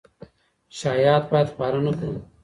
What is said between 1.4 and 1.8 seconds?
خپاره